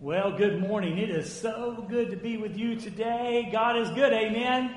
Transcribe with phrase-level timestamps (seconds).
[0.00, 0.96] Well, good morning.
[0.96, 3.48] It is so good to be with you today.
[3.50, 4.76] God is good, amen.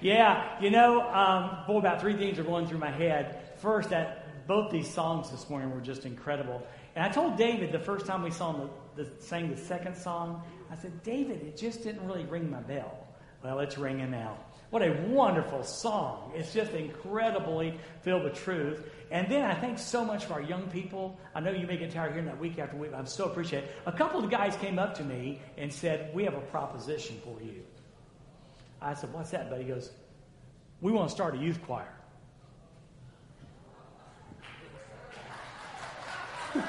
[0.00, 3.50] Yeah, you know, um, boy, about three things are going through my head.
[3.58, 6.66] First, that both these songs this morning were just incredible.
[6.96, 9.94] And I told David the first time we saw him the, the, sang the second
[9.94, 13.06] song, I said, David, it just didn't really ring my bell.
[13.44, 14.38] Well, it's ringing now.
[14.72, 16.32] What a wonderful song.
[16.34, 18.88] It's just incredibly filled with truth.
[19.10, 21.18] And then I thank so much for our young people.
[21.34, 22.92] I know you may get tired hearing that week after week.
[22.96, 23.68] I'm so appreciative.
[23.84, 27.36] A couple of guys came up to me and said, We have a proposition for
[27.42, 27.62] you.
[28.80, 29.64] I said, What's that, buddy?
[29.64, 29.90] He goes,
[30.80, 31.92] We want to start a youth choir.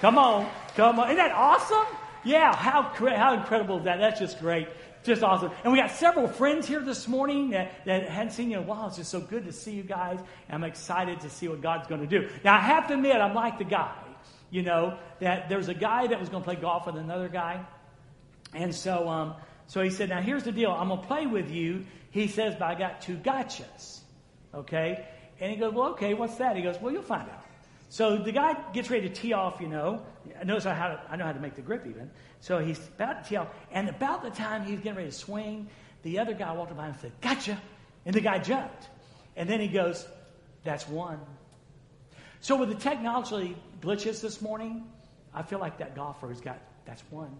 [0.00, 1.08] come on, come on.
[1.08, 1.84] Isn't that awesome?
[2.24, 3.98] Yeah, how, how incredible is that?
[3.98, 4.68] That's just great
[5.02, 5.50] just awesome.
[5.64, 8.66] And we got several friends here this morning that, that hadn't seen you in a
[8.66, 8.88] while.
[8.88, 10.18] It's just so good to see you guys.
[10.48, 12.28] And I'm excited to see what God's going to do.
[12.44, 13.94] Now, I have to admit, I'm like the guy,
[14.50, 17.64] you know, that there's a guy that was going to play golf with another guy.
[18.54, 19.34] And so, um,
[19.66, 20.70] so he said, Now, here's the deal.
[20.70, 21.84] I'm going to play with you.
[22.10, 24.00] He says, But I got two gotchas.
[24.54, 25.06] Okay?
[25.40, 26.56] And he goes, Well, okay, what's that?
[26.56, 27.44] He goes, Well, you'll find out.
[27.92, 30.00] So the guy gets ready to tee off, you know.
[30.42, 32.10] Notice how I know how to make the grip even.
[32.40, 33.48] So he's about to tee off.
[33.70, 35.68] And about the time he's getting ready to swing,
[36.02, 37.60] the other guy walked by and said, Gotcha.
[38.06, 38.88] And the guy jumped.
[39.36, 40.08] And then he goes,
[40.64, 41.20] That's one.
[42.40, 44.84] So with the technology glitches this morning,
[45.34, 47.36] I feel like that golfer has got, That's one.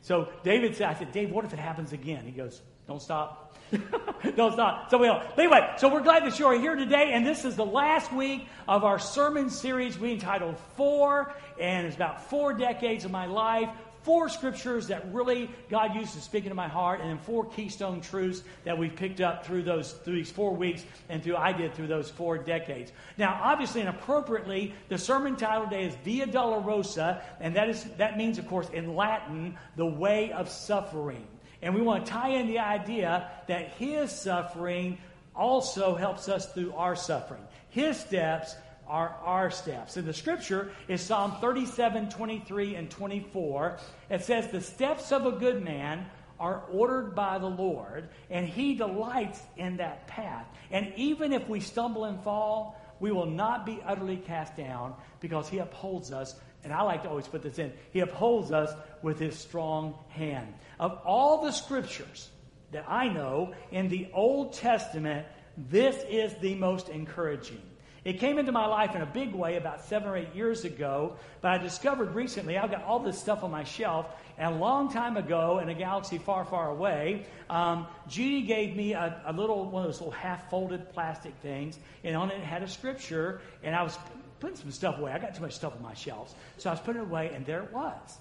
[0.00, 2.24] So David said, I said, Dave, what if it happens again?
[2.24, 3.56] He goes, Don't stop.
[4.36, 4.90] Don't stop.
[4.90, 5.22] So we will.
[5.38, 8.46] Anyway, so we're glad that you are here today, and this is the last week
[8.68, 13.70] of our sermon series we entitled Four, and it's about four decades of my life,
[14.02, 18.00] four scriptures that really God used to speak into my heart, and then four keystone
[18.00, 21.74] truths that we've picked up through those through these four weeks and through I did
[21.74, 22.92] through those four decades.
[23.16, 28.18] Now, obviously and appropriately, the sermon title today is Via Dolorosa, and that is that
[28.18, 31.26] means, of course, in Latin, the way of suffering.
[31.62, 34.98] And we want to tie in the idea that his suffering
[35.34, 37.42] also helps us through our suffering.
[37.70, 38.54] His steps
[38.88, 39.96] are our steps.
[39.96, 43.78] And the scripture is Psalm 37, 23, and 24.
[44.10, 46.04] It says, The steps of a good man
[46.38, 50.46] are ordered by the Lord, and he delights in that path.
[50.72, 55.48] And even if we stumble and fall, we will not be utterly cast down because
[55.48, 58.70] he upholds us and I like to always put this in, he upholds us
[59.02, 60.54] with his strong hand.
[60.78, 62.28] Of all the scriptures
[62.72, 67.60] that I know in the Old Testament, this is the most encouraging.
[68.04, 71.16] It came into my life in a big way about seven or eight years ago,
[71.40, 74.06] but I discovered recently I've got all this stuff on my shelf,
[74.38, 78.94] and a long time ago in a galaxy far, far away, um, Judy gave me
[78.94, 82.64] a, a little one of those little half folded plastic things, and on it had
[82.64, 83.96] a scripture, and I was
[84.42, 85.12] putting some stuff away.
[85.12, 86.34] I got too much stuff on my shelves.
[86.58, 88.18] So I was putting it away, and there it was.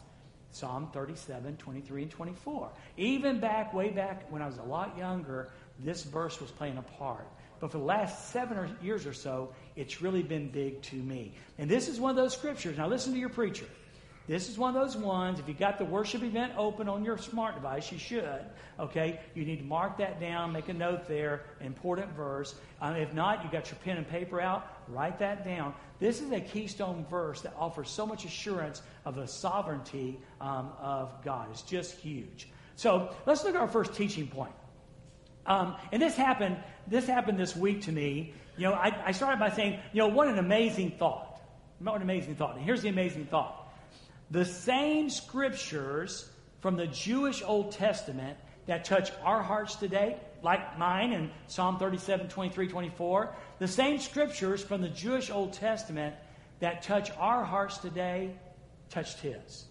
[0.51, 2.69] Psalm 37, 23, and 24.
[2.97, 5.49] Even back, way back when I was a lot younger,
[5.79, 7.27] this verse was playing a part.
[7.59, 11.33] But for the last seven or years or so, it's really been big to me.
[11.57, 12.77] And this is one of those scriptures.
[12.77, 13.65] Now listen to your preacher.
[14.27, 17.17] This is one of those ones, if you got the worship event open on your
[17.17, 18.45] smart device, you should.
[18.79, 19.19] Okay?
[19.33, 22.55] You need to mark that down, make a note there, important verse.
[22.79, 25.73] Um, if not, you got your pen and paper out, write that down.
[26.01, 31.23] This is a keystone verse that offers so much assurance of the sovereignty um, of
[31.23, 31.47] God.
[31.51, 32.49] It's just huge.
[32.75, 34.51] So let's look at our first teaching point.
[35.45, 36.57] Um, and this happened.
[36.87, 38.33] This happened this week to me.
[38.57, 41.39] You know, I, I started by saying, you know, what an amazing thought.
[41.77, 42.55] What an amazing thought.
[42.55, 43.71] And here's the amazing thought
[44.31, 46.31] the same scriptures
[46.61, 52.29] from the Jewish Old Testament that touch our hearts today, like mine in Psalm 37,
[52.29, 56.15] 23, 24, the same scriptures from the Jewish Old Testament
[56.59, 58.35] that touch our hearts today
[58.89, 59.65] touched his.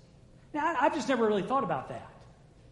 [0.52, 2.10] Now, I've just never really thought about that.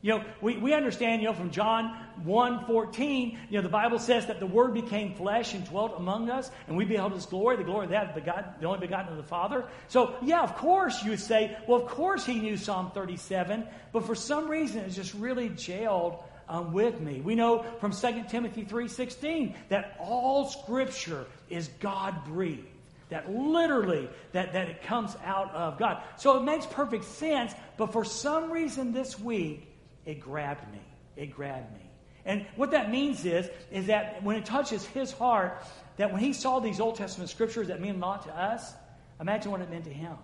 [0.01, 3.99] You know, we, we understand, you know, from John 1 14, you know, the Bible
[3.99, 7.57] says that the Word became flesh and dwelt among us, and we beheld His glory,
[7.57, 9.65] the glory of that begotten, the only begotten of the Father.
[9.89, 14.05] So, yeah, of course you would say, well, of course he knew Psalm 37, but
[14.05, 17.21] for some reason it's just really jailed um, with me.
[17.21, 22.67] We know from 2 Timothy 3.16 that all Scripture is God-breathed
[23.11, 27.91] that literally that, that it comes out of god so it makes perfect sense but
[27.91, 29.69] for some reason this week
[30.09, 30.81] it grabbed me.
[31.17, 31.85] It grabbed me.
[32.25, 35.63] And what that means is, is that when it touches his heart,
[35.99, 38.73] that when he saw these Old Testament scriptures that mean a lot to us,
[39.21, 40.17] imagine what it meant to him.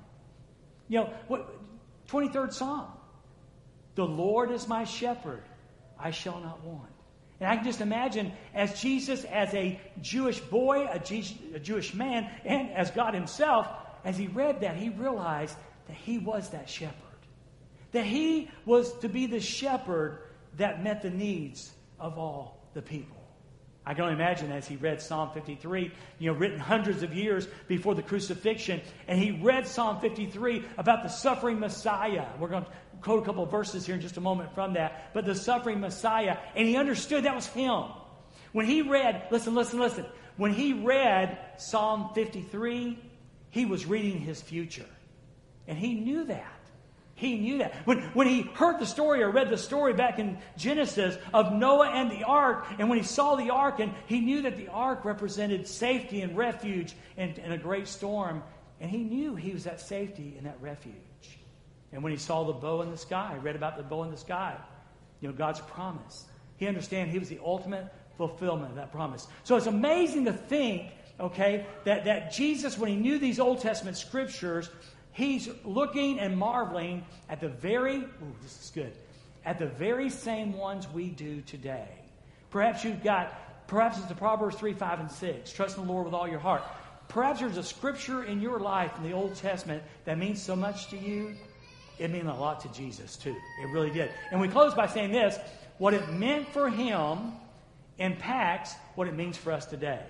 [0.88, 1.55] You know, what
[2.09, 2.87] 23rd Psalm.
[3.94, 5.43] The Lord is my shepherd,
[5.99, 6.91] I shall not want.
[7.41, 11.94] And I can just imagine as Jesus, as a Jewish boy, a, G- a Jewish
[11.94, 13.67] man, and as God Himself,
[14.05, 15.56] as he read that, he realized
[15.88, 16.94] that he was that shepherd
[17.94, 20.19] that he was to be the shepherd
[20.56, 23.17] that met the needs of all the people.
[23.87, 27.46] I can only imagine as he read Psalm 53, you know, written hundreds of years
[27.69, 32.26] before the crucifixion, and he read Psalm 53 about the suffering Messiah.
[32.38, 32.70] We're going to
[33.05, 36.39] quote a couple verses here in just a moment from that, but the suffering Messiah,
[36.56, 37.85] and he understood that was him.
[38.53, 40.06] When he read, listen, listen, listen,
[40.39, 42.99] when he read Psalm 53,
[43.51, 44.87] he was reading his future.
[45.69, 46.51] And he knew that.
[47.15, 47.75] He knew that.
[47.85, 51.91] When, when he heard the story or read the story back in Genesis of Noah
[51.91, 55.05] and the ark, and when he saw the ark, and he knew that the ark
[55.05, 58.43] represented safety and refuge in, in a great storm,
[58.81, 60.95] and he knew he was that safety and that refuge.
[61.94, 64.17] And when he saw the bow in the sky, read about the bow in the
[64.17, 64.56] sky,
[65.20, 66.26] you know, God's promise.
[66.56, 67.87] He understood he was the ultimate
[68.17, 69.29] fulfillment of that promise.
[69.44, 73.96] So it's amazing to think, okay, that, that Jesus, when he knew these Old Testament
[73.96, 74.70] scriptures,
[75.12, 78.93] he's looking and marveling at the very, ooh, this is good,
[79.44, 81.88] at the very same ones we do today.
[82.50, 85.52] Perhaps you've got, perhaps it's the Proverbs 3, 5, and 6.
[85.52, 86.62] Trust in the Lord with all your heart.
[87.06, 90.88] Perhaps there's a scripture in your life in the Old Testament that means so much
[90.88, 91.37] to you.
[91.99, 93.37] It meant a lot to Jesus, too.
[93.62, 94.11] It really did.
[94.31, 95.38] And we close by saying this
[95.79, 97.32] what it meant for him
[97.99, 100.00] impacts what it means for us today.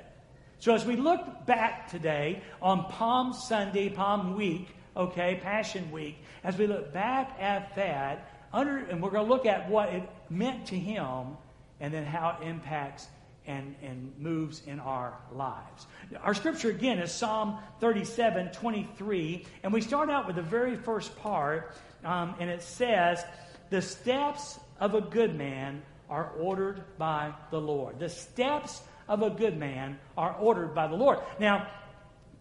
[0.58, 6.56] So as we look back today on Palm Sunday, Palm Week, okay, Passion Week, as
[6.56, 10.66] we look back at that, under, and we're going to look at what it meant
[10.66, 11.36] to him
[11.80, 13.08] and then how it impacts
[13.46, 15.86] and, and moves in our lives.
[16.22, 21.16] Our scripture again is Psalm 37 23, and we start out with the very first
[21.18, 21.74] part,
[22.04, 23.24] um, and it says,
[23.70, 27.98] The steps of a good man are ordered by the Lord.
[27.98, 31.18] The steps of a good man are ordered by the Lord.
[31.38, 31.66] Now,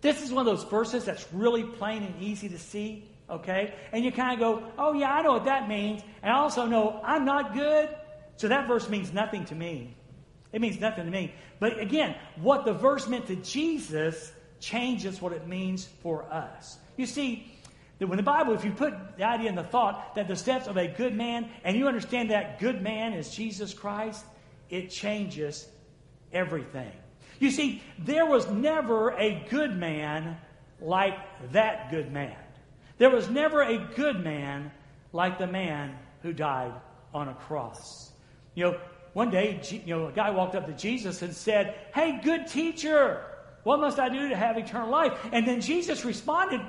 [0.02, 3.74] this is one of those verses that's really plain and easy to see, okay?
[3.92, 6.02] And you kind of go, oh, yeah, I know what that means.
[6.22, 7.90] And I also know I'm not good.
[8.36, 9.96] So that verse means nothing to me.
[10.54, 11.34] It means nothing to me.
[11.60, 16.78] But again, what the verse meant to Jesus changes what it means for us.
[16.96, 17.52] You see,
[18.00, 20.68] that when the Bible, if you put the idea in the thought that the steps
[20.68, 24.24] of a good man, and you understand that good man is Jesus Christ,
[24.70, 25.68] it changes
[26.32, 26.92] everything.
[27.40, 30.38] You see, there was never a good man
[30.80, 31.18] like
[31.52, 32.36] that good man.
[32.98, 34.72] There was never a good man
[35.12, 36.74] like the man who died
[37.14, 38.12] on a cross.
[38.56, 38.80] You know,
[39.14, 43.24] one day, you know, a guy walked up to Jesus and said, Hey, good teacher,
[43.64, 45.14] what must I do to have eternal life?
[45.32, 46.62] And then Jesus responded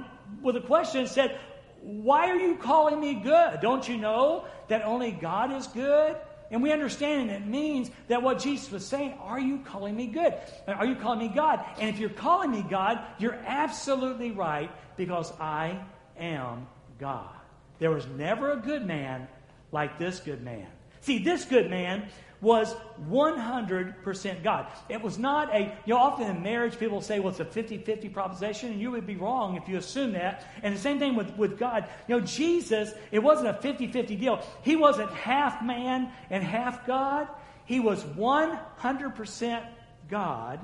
[0.43, 1.39] with a question and said,
[1.81, 3.61] Why are you calling me good?
[3.61, 6.17] Don't you know that only God is good?
[6.51, 10.07] And we understand, and it means that what Jesus was saying, are you calling me
[10.07, 10.35] good?
[10.69, 11.65] Are you calling me God?
[11.81, 15.81] And if you're calling me God, you're absolutely right because I
[16.19, 16.69] am
[17.01, 17.35] God.
[17.79, 19.27] There was never a good man
[19.73, 20.67] like this good man.
[21.01, 22.09] See, this good man
[22.45, 22.73] was
[23.11, 24.67] 100% God.
[24.91, 27.79] It was not a, you know, often in marriage people say, well, it's a 50
[27.79, 30.47] 50 proposition, and you would be wrong if you assume that.
[30.63, 31.89] And the same thing with, with God.
[32.07, 34.43] You know, Jesus, it wasn't a 50 50 deal.
[34.63, 37.29] He wasn't half man and half God.
[37.65, 39.67] He was 100%
[40.11, 40.61] God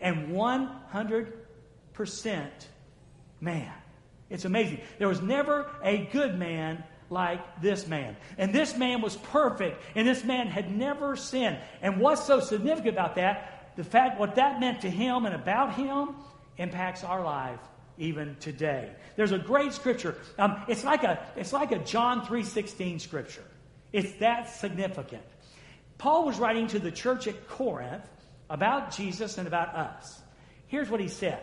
[0.00, 2.50] and 100%
[3.40, 3.72] man.
[4.30, 4.80] It's amazing.
[4.98, 8.16] There was never a good man like this man.
[8.38, 11.58] And this man was perfect, and this man had never sinned.
[11.82, 13.74] And what's so significant about that?
[13.76, 16.14] The fact what that meant to him and about him
[16.56, 17.60] impacts our life
[17.98, 18.90] even today.
[19.16, 20.16] There's a great scripture.
[20.38, 23.44] Um, it's like a it's like a John 3:16 scripture.
[23.92, 25.22] It's that significant.
[25.98, 28.04] Paul was writing to the church at Corinth
[28.48, 30.22] about Jesus and about us.
[30.66, 31.42] Here's what he said.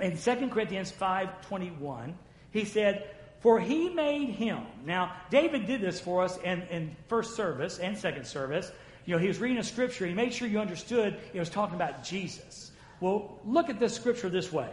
[0.00, 2.14] In 2 Corinthians 5:21,
[2.50, 3.08] he said,
[3.42, 4.62] for he made him.
[4.86, 8.70] Now, David did this for us in, in first service and second service.
[9.04, 10.06] You know, he was reading a scripture.
[10.06, 12.70] He made sure you understood it was talking about Jesus.
[13.00, 14.70] Well, look at this scripture this way.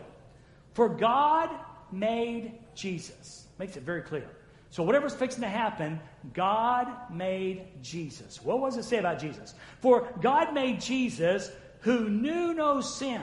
[0.76, 1.50] For God
[1.92, 3.48] made Jesus.
[3.58, 4.30] Makes it very clear.
[4.70, 6.00] So whatever's fixing to happen,
[6.34, 8.40] God made Jesus.
[8.44, 9.56] What does it say about Jesus?
[9.82, 13.22] For God made Jesus who knew no sin,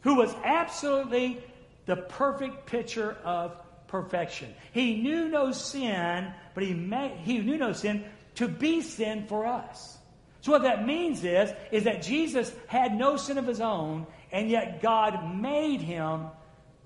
[0.00, 1.44] who was absolutely
[1.84, 3.61] the perfect picture of
[3.92, 4.48] perfection.
[4.72, 8.04] He knew no sin, but he, made, he knew no sin
[8.36, 9.98] to be sin for us.
[10.40, 14.48] So what that means is, is that Jesus had no sin of his own, and
[14.48, 16.24] yet God made him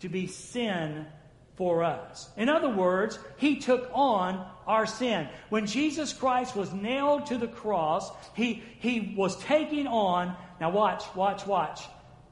[0.00, 1.06] to be sin
[1.54, 2.28] for us.
[2.36, 5.28] In other words, he took on our sin.
[5.48, 11.04] When Jesus Christ was nailed to the cross, he, he was taking on, now watch,
[11.14, 11.82] watch, watch,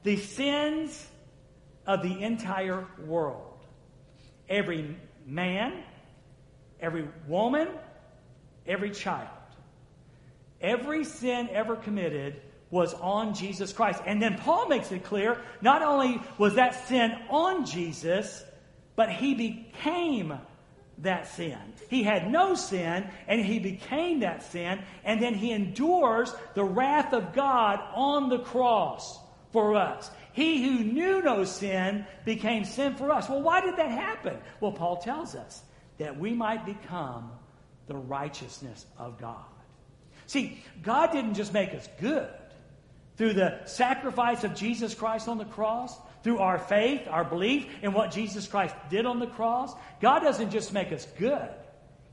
[0.03, 1.07] the sins
[1.87, 3.54] of the entire world
[4.49, 4.97] every
[5.27, 5.83] man,
[6.81, 7.69] every woman,
[8.67, 9.29] every child.
[10.61, 14.03] Every sin ever committed was on Jesus Christ.
[14.07, 18.43] And then Paul makes it clear not only was that sin on Jesus,
[18.97, 20.39] but he became
[20.99, 21.59] that sin.
[21.89, 27.13] He had no sin, and he became that sin, and then he endures the wrath
[27.13, 29.19] of God on the cross
[29.53, 30.11] for us.
[30.35, 33.29] He who knew no sin became sin for us.
[33.29, 34.37] Well, why did that happen?
[34.61, 35.63] Well, Paul tells us
[35.99, 37.31] that we might become
[37.87, 39.45] the righteousness of God.
[40.27, 42.29] See, God didn't just make us good
[43.17, 47.93] through the sacrifice of Jesus Christ on the cross, through our faith, our belief in
[47.93, 49.73] what Jesus Christ did on the cross.
[50.03, 51.49] God doesn't just make us good,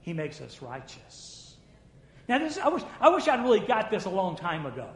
[0.01, 1.55] He makes us righteous.
[2.29, 4.91] Now, this, I, wish, I wish I'd really got this a long time ago.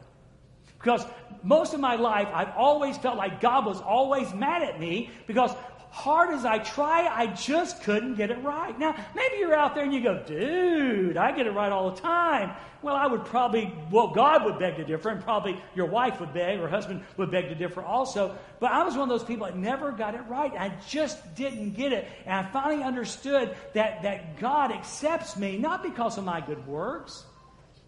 [0.77, 1.05] Because
[1.44, 5.51] most of my life, I've always felt like God was always mad at me because
[5.96, 8.77] hard as I try, I just couldn't get it right.
[8.77, 12.01] Now, maybe you're out there and you go, dude, I get it right all the
[12.01, 12.51] time.
[12.82, 16.34] Well, I would probably, well, God would beg to differ, and probably your wife would
[16.34, 18.38] beg, or husband would beg to differ also.
[18.60, 20.51] But I was one of those people that never got it right.
[20.51, 22.08] I just didn't get it.
[22.25, 27.24] And I finally understood that, that God accepts me, not because of my good works,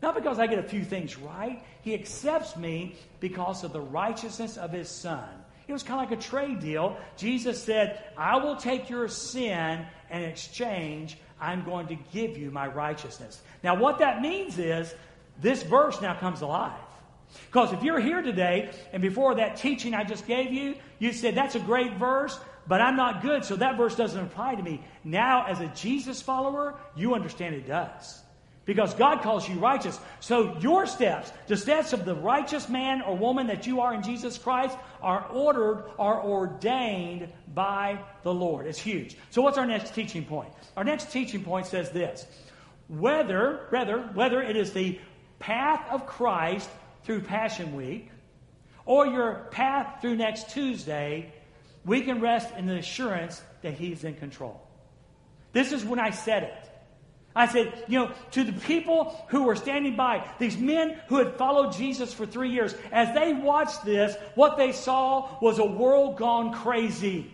[0.01, 1.63] not because I get a few things right.
[1.81, 5.27] He accepts me because of the righteousness of His Son.
[5.67, 6.97] It was kind of like a trade deal.
[7.17, 12.67] Jesus said, I will take your sin and exchange, I'm going to give you my
[12.67, 13.41] righteousness.
[13.63, 14.93] Now, what that means is
[15.41, 16.79] this verse now comes alive.
[17.47, 21.35] Because if you're here today and before that teaching I just gave you, you said,
[21.35, 24.81] That's a great verse, but I'm not good, so that verse doesn't apply to me.
[25.03, 28.21] Now, as a Jesus follower, you understand it does
[28.67, 29.99] because God calls you righteous.
[30.19, 34.03] So your steps, the steps of the righteous man or woman that you are in
[34.03, 38.67] Jesus Christ, are ordered, are ordained by the Lord.
[38.67, 39.17] It's huge.
[39.31, 40.49] So what's our next teaching point?
[40.75, 42.27] Our next teaching point says this.
[42.89, 44.99] Whether, rather, whether it is the
[45.39, 46.69] path of Christ
[47.05, 48.11] through Passion Week
[48.85, 51.31] or your path through next Tuesday,
[51.85, 54.61] we can rest in the assurance that He's in control.
[55.53, 56.66] This is when I said it.
[57.37, 61.35] I said, you know, to the people who were standing by, these men who had
[61.35, 66.17] followed Jesus for three years, as they watched this, what they saw was a world
[66.17, 67.31] gone crazy.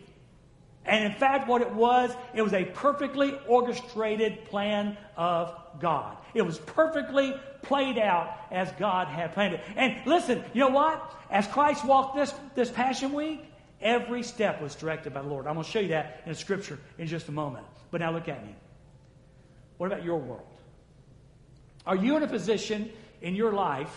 [0.85, 6.17] And in fact, what it was, it was a perfectly orchestrated plan of God.
[6.33, 9.61] It was perfectly played out as God had planned it.
[9.77, 11.15] And listen, you know what?
[11.29, 13.45] As Christ walked this, this Passion Week,
[13.79, 15.47] every step was directed by the Lord.
[15.47, 17.65] I'm going to show you that in scripture in just a moment.
[17.89, 18.53] But now look at me.
[19.77, 20.47] What about your world?
[21.85, 23.93] Are you in a position in your life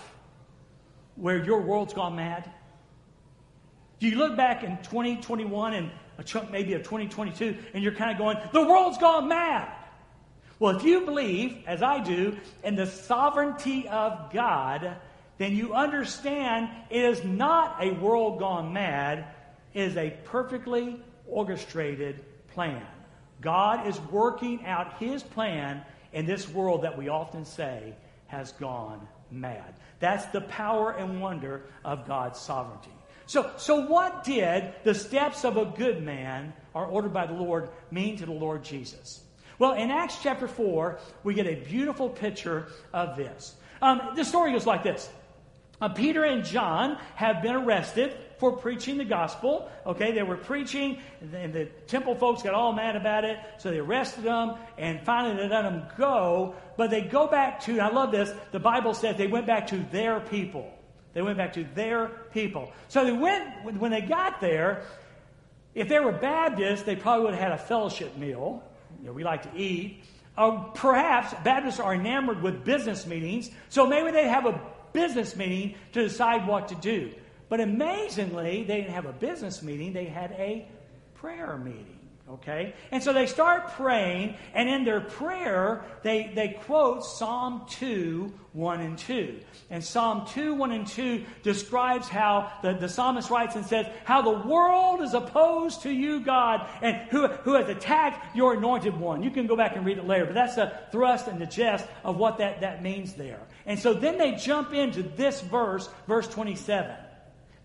[1.16, 2.50] where your world's gone mad?
[3.98, 8.10] Do you look back in 2021 and a chunk maybe of 2022 and you're kind
[8.10, 9.72] of going, the world's gone mad?
[10.58, 14.96] Well, if you believe, as I do, in the sovereignty of God,
[15.38, 19.26] then you understand it is not a world gone mad,
[19.74, 22.86] it is a perfectly orchestrated plan.
[23.40, 27.94] God is working out his plan in this world that we often say
[28.28, 29.74] has gone mad.
[30.00, 32.90] That's the power and wonder of God's sovereignty.
[33.26, 37.68] So, so what did the steps of a good man are ordered by the Lord
[37.90, 39.22] mean to the Lord Jesus?
[39.58, 43.56] Well, in Acts chapter 4, we get a beautiful picture of this.
[43.82, 45.08] Um, the story goes like this
[45.80, 49.70] uh, Peter and John have been arrested for preaching the gospel.
[49.86, 53.78] Okay, they were preaching, and the temple folks got all mad about it, so they
[53.78, 56.54] arrested them, and finally they let them go.
[56.76, 59.78] But they go back to, I love this, the Bible says they went back to
[59.90, 60.72] their people.
[61.14, 62.72] They went back to their people.
[62.88, 64.82] So they went, when they got there,
[65.74, 68.62] if they were Baptists, they probably would have had a fellowship meal.
[69.00, 70.04] You know, we like to eat.
[70.36, 74.60] Uh, perhaps Baptists are enamored with business meetings, so maybe they have a
[74.92, 77.12] business meeting to decide what to do.
[77.48, 80.68] But amazingly, they didn't have a business meeting, they had a
[81.14, 81.96] prayer meeting.
[82.28, 82.74] Okay?
[82.90, 88.80] And so they start praying, and in their prayer, they, they quote Psalm 2, 1
[88.80, 89.38] and 2.
[89.70, 94.22] And Psalm 2, 1 and 2 describes how the, the psalmist writes and says, How
[94.22, 99.22] the world is opposed to you, God, and who, who has attacked your anointed one.
[99.22, 101.86] You can go back and read it later, but that's the thrust and the gist
[102.02, 103.40] of what that, that means there.
[103.66, 107.05] And so then they jump into this verse, verse 27.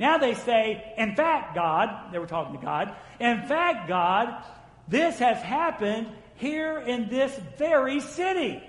[0.02, 4.44] Now they say, in fact, God, they were talking to God, in fact, God,
[4.88, 8.64] this has happened here in this very city.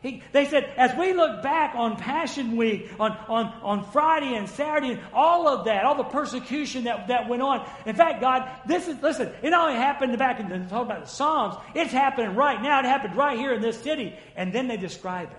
[0.00, 4.48] He, they said, as we look back on Passion Week, on, on, on Friday and
[4.48, 7.68] Saturday, and all of that, all the persecution that, that went on.
[7.84, 11.10] In fact, God, this is, listen, it only happened back in the, talk about the
[11.10, 12.78] Psalms, it's happening right now.
[12.78, 14.14] It happened right here in this city.
[14.36, 15.38] And then they describe it.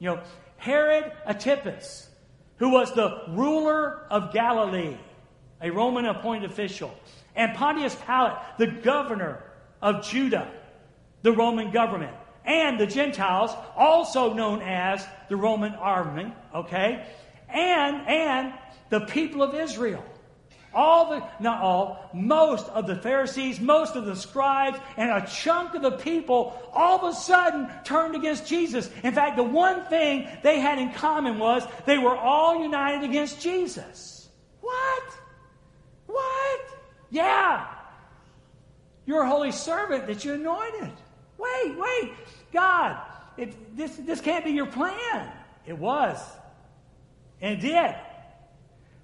[0.00, 0.22] You know,
[0.56, 2.07] Herod Antipas,
[2.58, 4.96] who was the ruler of Galilee,
[5.60, 6.94] a Roman appointed official,
[7.34, 9.42] and Pontius Pilate, the governor
[9.80, 10.50] of Judah,
[11.22, 17.06] the Roman government and the Gentiles, also known as the Roman army, okay?
[17.48, 18.54] And, and
[18.88, 20.02] the people of Israel.
[20.78, 25.74] All the, not all, most of the Pharisees, most of the scribes, and a chunk
[25.74, 28.88] of the people all of a sudden turned against Jesus.
[29.02, 33.40] In fact, the one thing they had in common was they were all united against
[33.40, 34.28] Jesus.
[34.60, 35.02] What?
[36.06, 36.60] What?
[37.10, 37.66] Yeah.
[39.04, 40.92] You're a holy servant that you anointed.
[41.38, 42.12] Wait, wait.
[42.52, 43.00] God,
[43.36, 45.32] it, this, this can't be your plan.
[45.66, 46.20] It was.
[47.40, 47.96] And it did.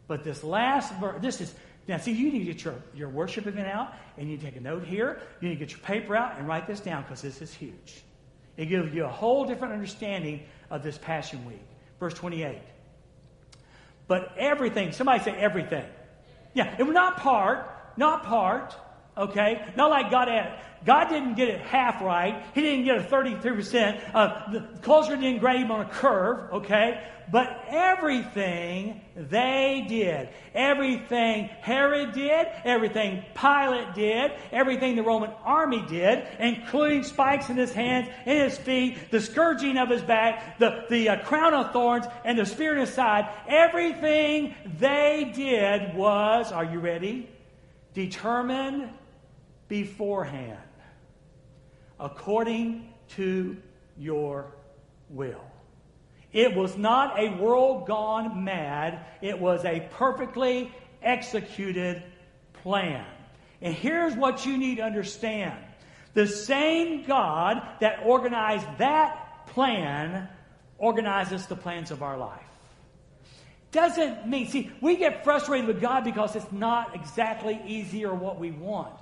[0.07, 1.55] But this last verse, this is,
[1.87, 4.47] now see, you need to get your, your worship event out and you need to
[4.47, 5.21] take a note here.
[5.41, 8.03] You need to get your paper out and write this down because this is huge.
[8.57, 11.65] It gives you a whole different understanding of this Passion Week.
[12.01, 12.59] Verse 28.
[14.07, 15.85] But everything, somebody say everything.
[16.55, 18.77] Yeah, it not part, not part,
[19.17, 19.65] okay?
[19.77, 22.45] Not like God had, God didn't get it half right.
[22.55, 24.15] He didn't get a 33%.
[24.15, 27.03] Uh, the culture didn't on a curve, okay?
[27.31, 36.27] But everything they did, everything Herod did, everything Pilate did, everything the Roman army did,
[36.39, 41.09] including spikes in his hands, in his feet, the scourging of his back, the, the
[41.09, 46.65] uh, crown of thorns, and the spear in his side, everything they did was, are
[46.65, 47.29] you ready?
[47.95, 48.91] Determined
[49.69, 50.59] beforehand
[51.99, 53.57] according to
[53.99, 54.53] your
[55.11, 55.45] will.
[56.33, 62.03] It was not a world gone mad, it was a perfectly executed
[62.63, 63.07] plan.
[63.63, 65.59] And here's what you need to understand
[66.15, 70.29] the same God that organized that plan
[70.79, 72.41] organizes the plans of our life.
[73.73, 78.39] Doesn't mean, see, we get frustrated with God because it's not exactly easy or what
[78.39, 78.95] we want.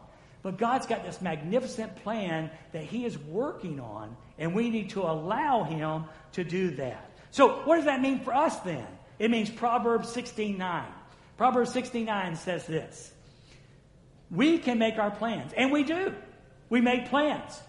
[0.43, 5.03] But God's got this magnificent plan that He is working on, and we need to
[5.03, 7.11] allow Him to do that.
[7.31, 8.87] So, what does that mean for us then?
[9.19, 10.85] It means Proverbs 16:9.
[11.37, 13.13] Proverbs 16:9 says this.
[14.31, 16.15] We can make our plans, and we do.
[16.71, 17.61] We make plans.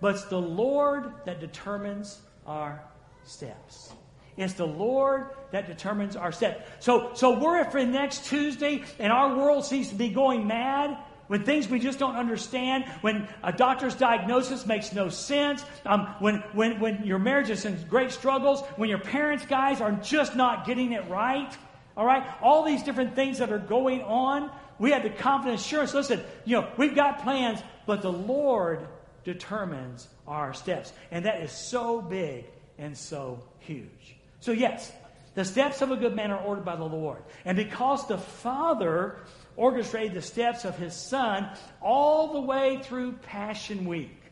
[0.00, 2.84] But it's the Lord that determines our
[3.24, 3.92] steps.
[4.36, 6.68] It's the Lord that determines our steps.
[6.80, 10.98] So, so we're if for next Tuesday, and our world seems to be going mad
[11.28, 16.36] when things we just don't understand, when a doctor's diagnosis makes no sense, um, when,
[16.52, 20.66] when, when your marriage is in great struggles, when your parents, guys, are just not
[20.66, 21.56] getting it right,
[21.96, 22.24] all right?
[22.42, 26.60] All these different things that are going on, we have the confident assurance listen, you
[26.60, 28.86] know, we've got plans, but the Lord
[29.24, 30.92] determines our steps.
[31.10, 32.44] And that is so big
[32.78, 34.16] and so huge.
[34.40, 34.92] So, yes,
[35.34, 37.22] the steps of a good man are ordered by the Lord.
[37.44, 39.16] And because the Father
[39.56, 41.48] orchestrated the steps of his son
[41.80, 44.22] all the way through Passion Week.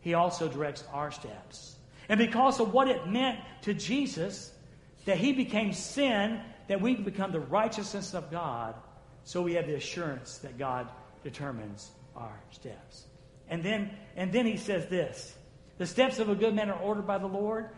[0.00, 1.76] He also directs our steps.
[2.08, 4.52] And because of what it meant to Jesus,
[5.06, 8.74] that he became sin, that we can become the righteousness of God,
[9.24, 10.88] so we have the assurance that God
[11.22, 13.06] determines our steps.
[13.48, 15.34] And then, and then he says this
[15.78, 17.70] The steps of a good man are ordered by the Lord,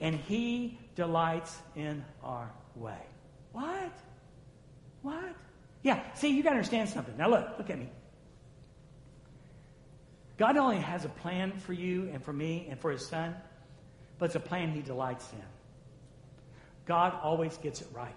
[0.00, 3.00] and he delights in our way.
[3.52, 3.92] What?
[5.02, 5.36] What?
[5.84, 7.14] Yeah, see, you got to understand something.
[7.16, 7.88] Now, look, look at me.
[10.38, 13.36] God only has a plan for you and for me and for his son,
[14.18, 15.42] but it's a plan he delights in.
[16.86, 18.12] God always gets it right.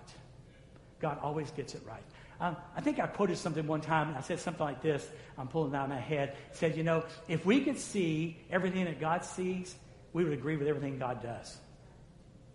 [0.99, 2.03] God always gets it right.
[2.39, 5.07] Um, I think I quoted something one time, and I said something like this.
[5.37, 6.37] I'm pulling it out of my head.
[6.53, 9.75] Said, you know, if we could see everything that God sees,
[10.13, 11.57] we would agree with everything God does.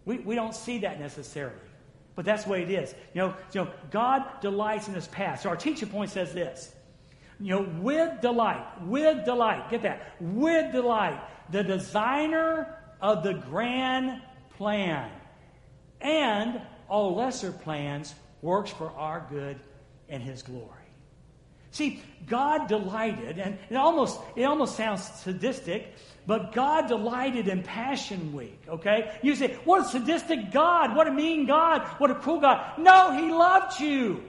[0.07, 1.57] We, we don't see that necessarily.
[2.15, 2.95] But that's the way it is.
[3.15, 5.41] You know, you know, God delights in his path.
[5.41, 6.75] So our teaching point says this.
[7.41, 11.21] You know, with delight, with delight, get that, with delight,
[11.51, 14.23] the designer of the grand
[14.57, 15.11] plan
[16.01, 19.59] and all lesser plans works for our good
[20.09, 20.82] and his glory.
[21.73, 25.95] See, God delighted, and it almost, it almost sounds sadistic,
[26.27, 29.13] but God delighted in Passion Week, okay?
[29.23, 32.79] You say, what a sadistic God, what a mean God, what a cruel God.
[32.79, 34.23] No, He loved you.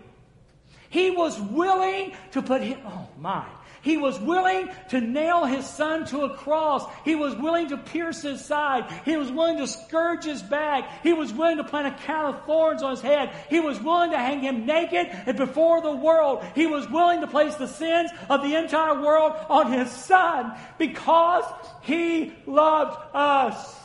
[0.90, 3.48] He was willing to put him, oh my,
[3.84, 6.86] He was willing to nail his son to a cross.
[7.04, 8.90] He was willing to pierce his side.
[9.04, 11.04] He was willing to scourge his back.
[11.04, 13.36] He was willing to plant a crown of thorns on his head.
[13.50, 16.46] He was willing to hang him naked and before the world.
[16.56, 21.44] He was willing to place the sins of the entire world on his son because
[21.82, 23.80] he loved us.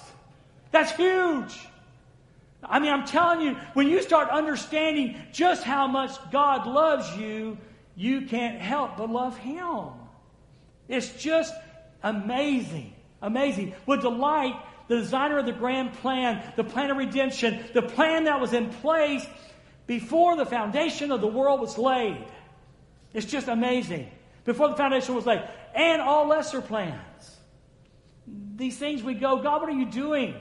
[0.70, 1.58] That's huge.
[2.62, 7.58] I mean, I'm telling you, when you start understanding just how much God loves you,
[7.98, 9.88] you can't help but love Him.
[10.86, 11.52] It's just
[12.00, 12.94] amazing.
[13.20, 13.74] Amazing.
[13.86, 14.54] With delight,
[14.86, 18.70] the designer of the grand plan, the plan of redemption, the plan that was in
[18.70, 19.26] place
[19.88, 22.24] before the foundation of the world was laid.
[23.12, 24.08] It's just amazing.
[24.44, 25.42] Before the foundation was laid.
[25.74, 27.36] And all lesser plans.
[28.54, 30.36] These things we go, God, what are you doing?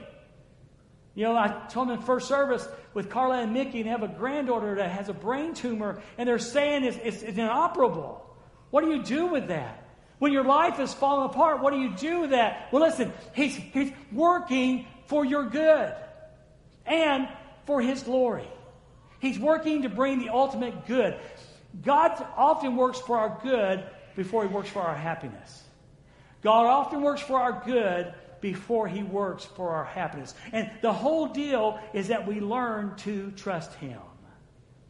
[1.18, 4.04] You know, I told them in first service with Carla and Mickey, and they have
[4.04, 8.24] a granddaughter that has a brain tumor, and they're saying it's, it's, it's inoperable.
[8.70, 9.84] What do you do with that?
[10.20, 12.68] When your life is falling apart, what do you do with that?
[12.70, 15.92] Well, listen, he's, he's working for your good
[16.86, 17.26] and
[17.66, 18.48] for his glory.
[19.18, 21.18] He's working to bring the ultimate good.
[21.82, 25.64] God often works for our good before he works for our happiness.
[26.42, 30.34] God often works for our good before He works for our happiness.
[30.52, 34.00] And the whole deal is that we learn to trust Him.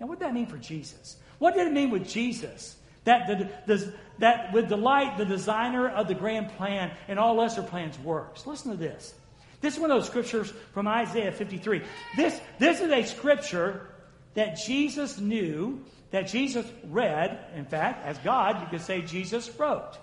[0.01, 1.17] Now, what did that mean for Jesus?
[1.39, 2.77] What did it mean with Jesus?
[3.05, 7.63] That, the, the, that with delight, the designer of the grand plan and all lesser
[7.63, 8.47] plans works.
[8.47, 9.15] Listen to this.
[9.61, 11.83] This is one of those scriptures from Isaiah 53.
[12.17, 13.89] This, this is a scripture
[14.35, 17.39] that Jesus knew, that Jesus read.
[17.57, 19.99] In fact, as God, you could say Jesus wrote.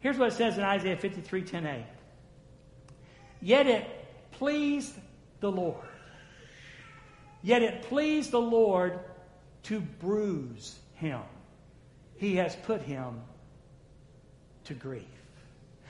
[0.00, 1.84] Here's what it says in Isaiah 53 10a.
[3.42, 3.84] Yet it
[4.30, 4.94] pleased
[5.40, 5.84] the Lord.
[7.42, 9.00] Yet it pleased the Lord
[9.64, 11.20] to bruise him.
[12.16, 13.20] He has put him
[14.64, 15.02] to grief.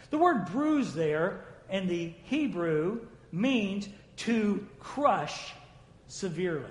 [0.09, 3.01] The word bruise there in the Hebrew
[3.33, 5.53] means to crush
[6.07, 6.65] severely.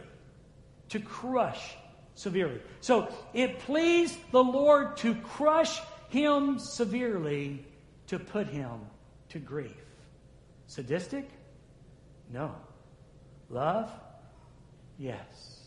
[0.89, 1.75] To crush
[2.15, 2.59] severely.
[2.81, 7.65] So it pleased the Lord to crush him severely
[8.07, 8.79] to put him
[9.29, 9.75] to grief.
[10.71, 11.27] Sadistic?
[12.31, 12.55] No.
[13.49, 13.91] Love?
[14.97, 15.65] Yes.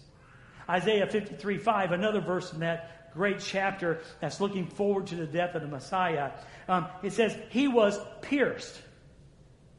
[0.67, 5.55] Isaiah 53 5, another verse in that great chapter that's looking forward to the death
[5.55, 6.31] of the Messiah.
[6.69, 8.81] Um, it says, He was pierced.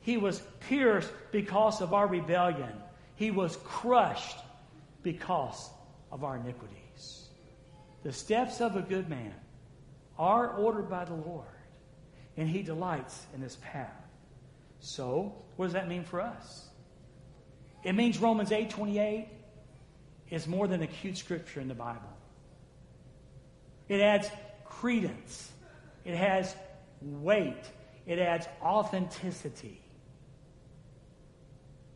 [0.01, 2.73] He was pierced because of our rebellion.
[3.15, 4.37] He was crushed
[5.01, 5.71] because
[6.11, 7.29] of our iniquities.
[8.03, 9.33] The steps of a good man
[10.19, 11.47] are ordered by the Lord,
[12.37, 14.04] and He delights in His path.
[14.79, 16.69] So, what does that mean for us?
[17.83, 19.27] It means Romans 8 28
[20.29, 22.01] is more than a cute scripture in the Bible.
[23.87, 24.27] It adds
[24.65, 25.51] credence,
[26.03, 26.55] it has
[27.01, 27.63] weight,
[28.07, 29.81] it adds authenticity.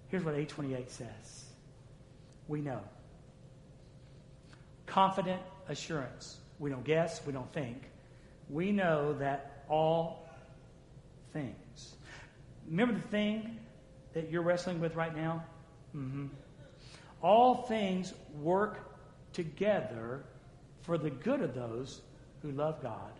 [0.09, 1.45] Here's what 828 says
[2.47, 2.81] We know.
[4.85, 6.37] Confident assurance.
[6.57, 7.83] We don't guess, we don't think.
[8.49, 10.27] We know that all
[11.31, 11.55] things
[12.69, 13.57] Remember the thing
[14.13, 15.43] that you're wrestling with right now?
[15.95, 16.27] Mm-hmm.
[17.21, 18.79] All things work
[19.33, 20.23] together
[20.81, 22.01] for the good of those
[22.41, 23.11] who love God,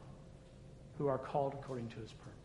[0.98, 2.36] who are called according to his purpose.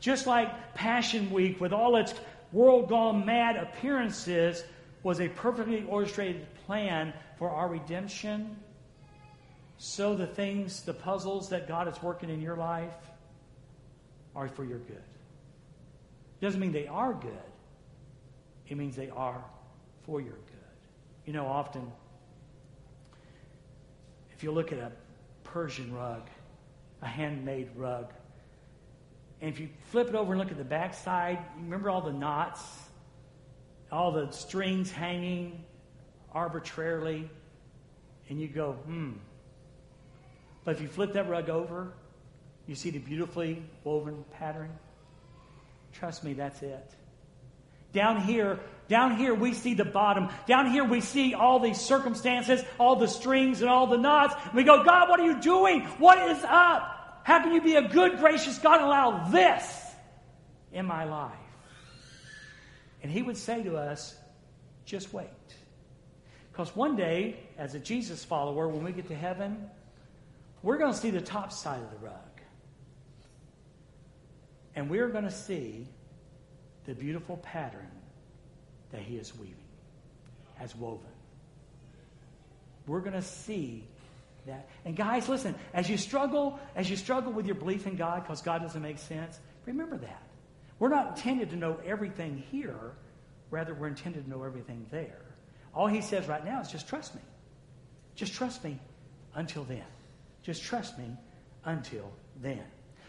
[0.00, 2.14] Just like Passion Week, with all its
[2.52, 4.64] world gone mad appearances,
[5.02, 8.56] was a perfectly orchestrated plan for our redemption,
[9.78, 12.94] so the things, the puzzles that God is working in your life
[14.34, 15.02] are for your good.
[16.42, 17.30] Doesn't mean they are good.
[18.66, 19.44] It means they are
[20.04, 20.58] for your good.
[21.24, 21.90] You know, often,
[24.32, 24.90] if you look at a
[25.44, 26.28] Persian rug,
[27.00, 28.12] a handmade rug,
[29.40, 32.12] and if you flip it over and look at the backside, you remember all the
[32.12, 32.60] knots,
[33.92, 35.64] all the strings hanging
[36.32, 37.30] arbitrarily,
[38.28, 39.12] and you go, hmm.
[40.64, 41.92] But if you flip that rug over,
[42.66, 44.70] you see the beautifully woven pattern.
[45.92, 46.94] Trust me, that's it.
[47.92, 50.28] Down here, down here we see the bottom.
[50.46, 54.34] Down here we see all these circumstances, all the strings and all the knots.
[54.44, 55.82] And we go, God, what are you doing?
[55.98, 57.20] What is up?
[57.24, 59.82] How can you be a good, gracious God and allow this
[60.72, 61.32] in my life?
[63.02, 64.16] And he would say to us,
[64.84, 65.28] just wait.
[66.50, 69.70] Because one day, as a Jesus follower, when we get to heaven,
[70.62, 72.31] we're going to see the top side of the rug.
[74.74, 75.86] And we're going to see
[76.84, 77.90] the beautiful pattern
[78.90, 79.54] that he is weaving,
[80.56, 81.06] has woven.
[82.86, 83.84] We're going to see
[84.46, 84.68] that.
[84.84, 88.42] And guys, listen, as you struggle, as you struggle with your belief in God because
[88.42, 90.22] God doesn't make sense, remember that.
[90.78, 92.92] We're not intended to know everything here,
[93.50, 95.20] rather, we're intended to know everything there.
[95.74, 97.20] All he says right now is just trust me.
[98.14, 98.78] Just trust me
[99.34, 99.84] until then.
[100.42, 101.16] Just trust me
[101.64, 102.10] until
[102.42, 102.62] then.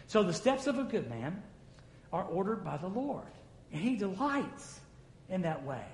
[0.06, 1.42] So the steps of a good man
[2.14, 3.26] are ordered by the Lord,
[3.72, 4.78] and he delights
[5.28, 5.84] in that way.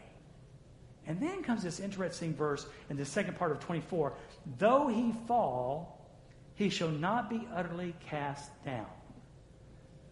[1.07, 4.13] And then comes this interesting verse in the second part of 24
[4.59, 5.99] though he fall,
[6.57, 8.87] he shall not be utterly cast down.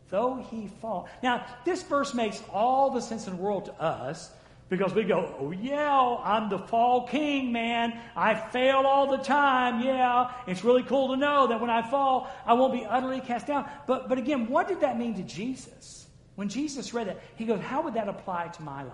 [0.09, 1.11] Though he fall.
[1.23, 4.31] Now, this verse makes all the sense in the world to us
[4.69, 7.99] because we go, oh, yeah, I'm the fall king, man.
[8.15, 9.83] I fail all the time.
[9.83, 13.47] Yeah, it's really cool to know that when I fall, I won't be utterly cast
[13.47, 13.69] down.
[13.87, 16.07] But, but again, what did that mean to Jesus?
[16.35, 18.93] When Jesus read that, he goes, how would that apply to my life?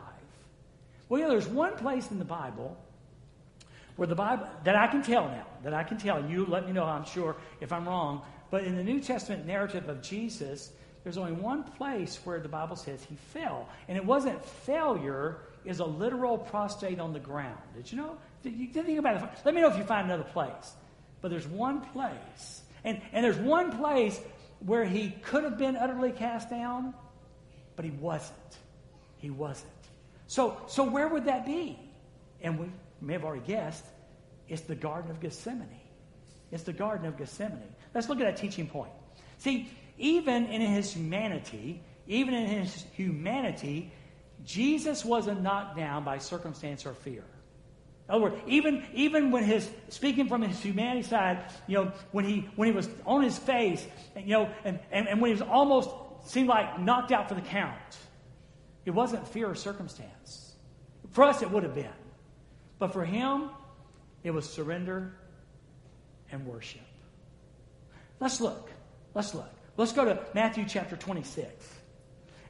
[1.08, 2.76] Well, yeah, there's one place in the Bible
[3.96, 6.72] where the Bible, that I can tell now, that I can tell, you let me
[6.72, 11.18] know, I'm sure, if I'm wrong, but in the New Testament narrative of Jesus, there's
[11.18, 13.68] only one place where the Bible says he fell.
[13.88, 17.58] And it wasn't failure, is a literal prostrate on the ground.
[17.74, 18.16] Did you know?
[18.42, 19.28] Did you think about it?
[19.44, 20.72] Let me know if you find another place.
[21.20, 22.62] But there's one place.
[22.84, 24.20] And, and there's one place
[24.60, 26.94] where he could have been utterly cast down,
[27.76, 28.58] but he wasn't.
[29.18, 29.70] He wasn't.
[30.26, 31.78] So, so where would that be?
[32.42, 32.66] And we
[33.00, 33.84] may have already guessed,
[34.48, 35.68] it's the Garden of Gethsemane.
[36.52, 37.74] It's the Garden of Gethsemane.
[37.94, 38.90] Let's look at that teaching point.
[39.38, 43.92] See, even in his humanity, even in his humanity,
[44.44, 47.24] Jesus wasn't knocked down by circumstance or fear.
[48.08, 52.26] In other words, even, even when his speaking from his humanity side, you know, when
[52.26, 55.48] he when he was on his face, you know, and, and, and when he was
[55.48, 55.88] almost
[56.26, 57.98] seemed like knocked out for the count,
[58.84, 60.52] it wasn't fear or circumstance.
[61.12, 61.88] For us, it would have been.
[62.78, 63.48] But for him,
[64.22, 65.14] it was surrender
[66.30, 66.82] and worship.
[68.20, 68.70] Let's look.
[69.14, 69.50] Let's look.
[69.76, 71.52] Let's go to Matthew chapter 26.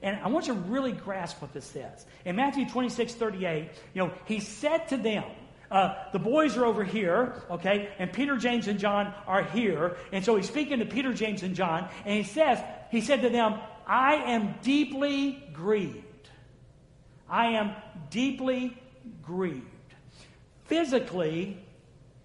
[0.05, 2.05] And I want you to really grasp what this says.
[2.27, 5.25] In Matthew 26, 38, you know, he said to them,
[5.71, 9.97] uh, the boys are over here, okay, and Peter, James, and John are here.
[10.13, 13.31] And so he's speaking to Peter, James, and John, and he says, he said to
[13.31, 16.29] them, I am deeply grieved.
[17.27, 17.73] I am
[18.11, 18.77] deeply
[19.23, 19.65] grieved.
[20.67, 21.57] Physically,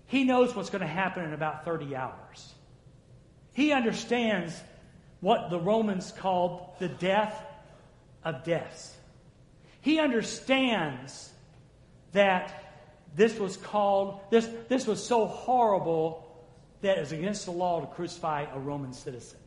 [0.07, 2.53] he knows what's going to happen in about 30 hours.
[3.53, 4.53] He understands
[5.21, 7.45] what the Romans called the death
[8.23, 8.95] of deaths.
[9.81, 11.31] He understands
[12.11, 12.75] that
[13.15, 16.25] this was called, this, this was so horrible
[16.81, 19.39] that it was against the law to crucify a Roman citizen.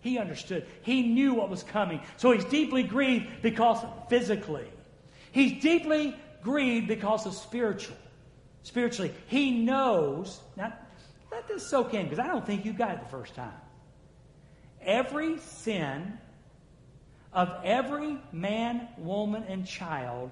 [0.00, 0.66] He understood.
[0.82, 2.00] He knew what was coming.
[2.16, 4.66] So he's deeply grieved because physically.
[5.32, 7.96] He's deeply grieved because of spiritual.
[8.62, 9.14] Spiritually.
[9.26, 10.40] He knows.
[10.56, 10.72] Now,
[11.30, 13.52] let this soak in because I don't think you got it the first time.
[14.82, 16.18] Every sin
[17.32, 20.30] of every man, woman, and child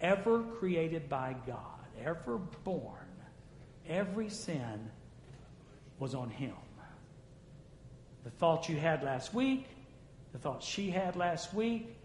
[0.00, 1.58] ever created by God,
[2.04, 3.08] ever born,
[3.88, 4.90] every sin
[5.98, 6.52] was on him.
[8.24, 9.66] The thought you had last week,
[10.32, 11.96] the thought she had last week,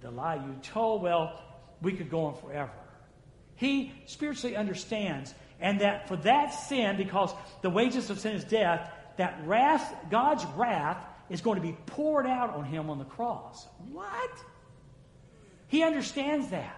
[0.00, 1.42] the lie you told, well,
[1.82, 2.70] we could go on forever.
[3.56, 8.90] He spiritually understands, and that for that sin, because the wages of sin is death,
[9.16, 13.66] that wrath, God's wrath, is going to be poured out on him on the cross.
[13.92, 14.30] What?
[15.68, 16.74] He understands that.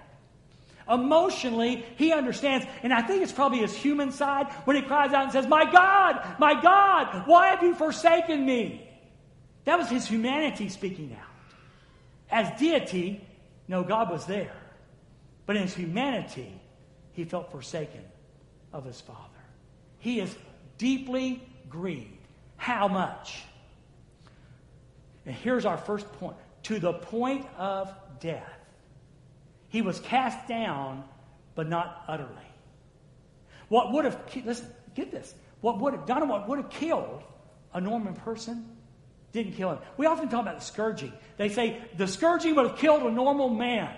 [0.88, 5.24] Emotionally, he understands, and I think it's probably his human side when he cries out
[5.24, 8.88] and says, My God, my God, why have you forsaken me?
[9.64, 11.26] That was his humanity speaking out.
[12.30, 13.24] As deity,
[13.68, 14.56] no, God was there.
[15.46, 16.60] But in his humanity,
[17.12, 18.04] he felt forsaken
[18.72, 19.20] of his father.
[19.98, 20.34] He is
[20.78, 22.16] deeply grieved.
[22.56, 23.42] How much?
[25.26, 28.48] And here's our first point to the point of death.
[29.68, 31.04] He was cast down,
[31.54, 32.30] but not utterly.
[33.68, 35.35] What would have, listen, get this.
[35.61, 37.22] What would have done, what would have killed
[37.72, 38.66] a Norman person
[39.33, 39.78] didn't kill him.
[39.96, 41.12] We often talk about the scourging.
[41.37, 43.94] They say the scourging would have killed a normal man,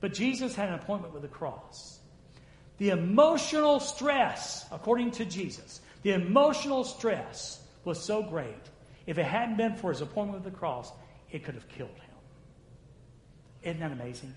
[0.00, 1.98] but Jesus had an appointment with the cross.
[2.78, 8.54] The emotional stress, according to Jesus, the emotional stress was so great
[9.10, 10.92] if it hadn't been for his appointment with the cross,
[11.32, 12.14] it could have killed him.
[13.64, 14.32] Isn't that amazing?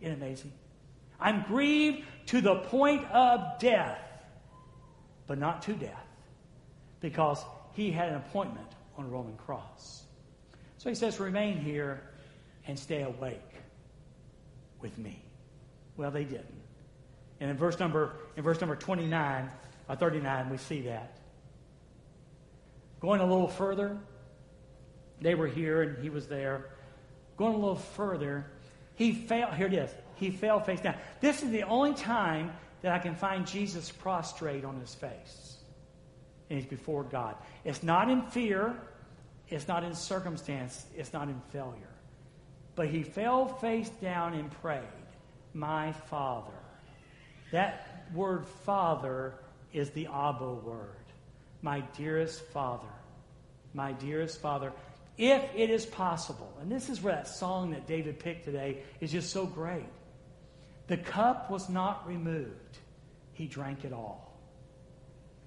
[0.00, 0.52] Isn't amazing?
[1.18, 3.98] I'm grieved to the point of death,
[5.26, 6.06] but not to death,
[7.00, 10.04] because he had an appointment on a Roman cross.
[10.78, 12.00] So he says, Remain here
[12.68, 13.54] and stay awake
[14.80, 15.20] with me.
[15.96, 16.46] Well, they didn't.
[17.40, 19.50] And in verse number, in verse number 29
[19.88, 21.18] or 39, we see that.
[23.06, 23.96] Going a little further,
[25.20, 26.70] they were here and he was there.
[27.36, 28.46] Going a little further,
[28.96, 29.52] he fell.
[29.52, 29.90] Here it is.
[30.16, 30.96] He fell face down.
[31.20, 32.50] This is the only time
[32.82, 35.58] that I can find Jesus prostrate on his face.
[36.50, 37.36] And he's before God.
[37.62, 38.74] It's not in fear,
[39.50, 41.94] it's not in circumstance, it's not in failure.
[42.74, 44.82] But he fell face down and prayed,
[45.54, 46.58] My Father.
[47.52, 49.34] That word Father
[49.72, 50.90] is the Abba word.
[51.62, 52.95] My dearest Father.
[53.76, 54.72] My dearest Father.
[55.18, 59.12] If it is possible, and this is where that song that David picked today is
[59.12, 59.86] just so great.
[60.88, 62.78] The cup was not removed,
[63.34, 64.32] he drank it all.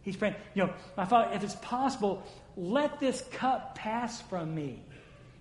[0.04, 2.24] He's praying, you know, my Father, if it's possible,
[2.56, 4.82] let this cup pass from me.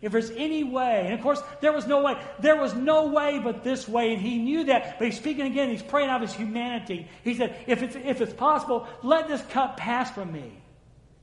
[0.01, 2.17] If there's any way, and of course, there was no way.
[2.39, 4.99] There was no way but this way, and he knew that.
[4.99, 7.09] But he's speaking again, he's praying out of his humanity.
[7.25, 10.53] He said, if it's, if it's possible, let this cup pass from me.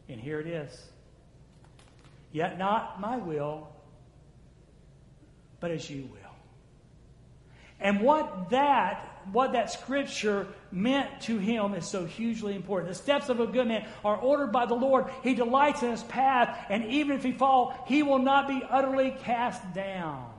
[0.10, 0.92] And here it is.
[2.36, 3.70] Yet not my will,
[5.62, 6.36] but as you will.
[7.80, 12.90] And what that what that scripture meant to him is so hugely important.
[12.90, 15.06] The steps of a good man are ordered by the Lord.
[15.24, 19.16] He delights in his path, and even if he fall, he will not be utterly
[19.24, 20.30] cast down.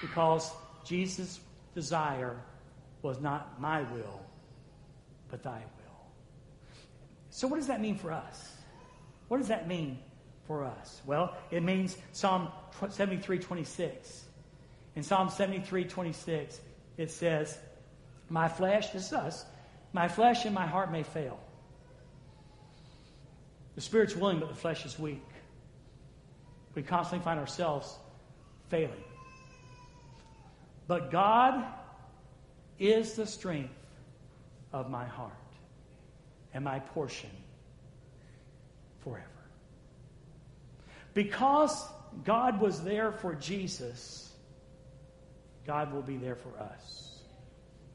[0.00, 0.48] Because
[0.84, 1.40] Jesus'
[1.74, 2.36] desire
[3.02, 4.24] was not my will,
[5.28, 6.06] but thy will.
[7.30, 8.52] So, what does that mean for us?
[9.26, 9.98] What does that mean
[10.46, 11.00] for us?
[11.06, 12.48] Well, it means Psalm
[12.90, 14.24] 73 26.
[14.94, 16.60] In Psalm 73 26,
[16.96, 17.58] it says,
[18.28, 19.44] My flesh, this is us,
[19.92, 21.38] my flesh and my heart may fail.
[23.74, 25.22] The spirit's willing, but the flesh is weak.
[26.74, 27.94] We constantly find ourselves
[28.68, 29.04] failing.
[30.86, 31.64] But God
[32.78, 33.74] is the strength
[34.72, 35.32] of my heart
[36.54, 37.30] and my portion
[39.02, 39.24] forever.
[41.16, 41.84] Because
[42.24, 44.26] God was there for Jesus
[45.66, 47.18] God will be there for us.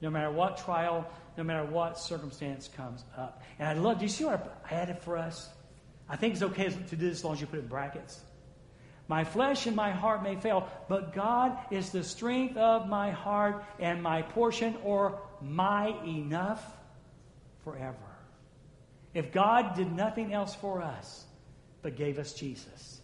[0.02, 3.42] No matter what trial, no matter what circumstance comes up.
[3.60, 5.50] And I love, do you see what I added for us?
[6.10, 8.20] I think it's okay to do this as long as you put it in brackets.
[9.08, 13.64] My flesh and my heart may fail, but God is the strength of my heart
[13.80, 16.64] and my portion or my enough
[17.64, 17.98] forever.
[19.14, 21.26] If God did nothing else for us
[21.82, 23.01] but gave us Jesus,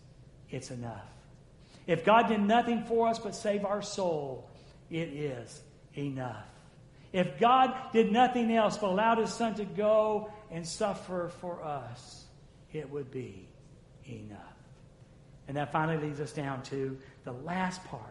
[0.49, 1.05] it's enough.
[1.85, 4.49] If God did nothing for us but save our soul,
[4.89, 5.61] it is
[5.97, 6.45] enough.
[7.13, 12.25] If God did nothing else but allowed his son to go and suffer for us,
[12.73, 13.47] it would be
[14.05, 14.39] enough.
[15.47, 18.03] And that finally leads us down to the last part.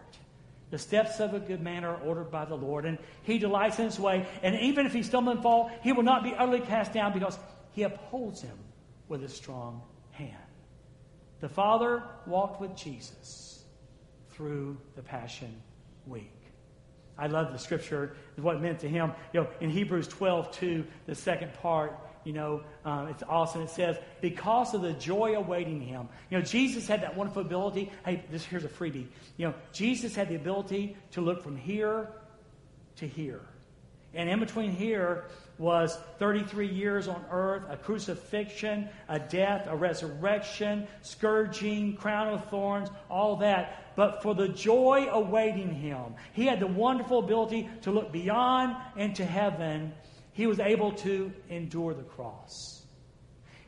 [0.71, 3.85] The steps of a good man are ordered by the Lord, and he delights in
[3.85, 4.27] his way.
[4.43, 7.39] And even if he stumble and fall, he will not be utterly cast down because
[7.73, 8.57] he upholds him
[9.09, 9.83] with a strong.
[11.41, 13.65] The Father walked with Jesus
[14.31, 15.55] through the Passion
[16.07, 16.33] Week.
[17.19, 19.13] I love the scripture, what it meant to him.
[19.33, 23.63] You know, in Hebrews 12, 2, the second part, you know, um, it's awesome.
[23.63, 26.09] It says, because of the joy awaiting him.
[26.31, 27.91] You know, Jesus had that wonderful ability.
[28.05, 29.07] Hey, this here's a freebie.
[29.37, 32.09] You know, Jesus had the ability to look from here
[32.97, 33.43] to here.
[34.13, 35.27] And in between here
[35.59, 42.91] was 33 years on earth, a crucifixion, a death, a resurrection, scourging, crown of thorns,
[43.09, 46.15] all that but for the joy awaiting him.
[46.35, 49.93] He had the wonderful ability to look beyond into heaven.
[50.33, 52.83] He was able to endure the cross.